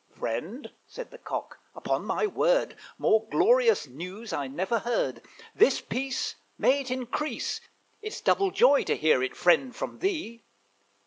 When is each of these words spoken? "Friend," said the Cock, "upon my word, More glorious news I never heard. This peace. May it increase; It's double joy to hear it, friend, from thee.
"Friend," 0.17 0.71
said 0.87 1.11
the 1.11 1.19
Cock, 1.19 1.59
"upon 1.75 2.05
my 2.05 2.25
word, 2.25 2.75
More 2.97 3.27
glorious 3.29 3.85
news 3.85 4.33
I 4.33 4.47
never 4.47 4.79
heard. 4.79 5.21
This 5.53 5.79
peace. 5.79 6.37
May 6.57 6.81
it 6.81 6.89
increase; 6.89 7.61
It's 8.01 8.19
double 8.19 8.49
joy 8.49 8.81
to 8.85 8.97
hear 8.97 9.21
it, 9.21 9.35
friend, 9.35 9.75
from 9.75 9.99
thee. 9.99 10.41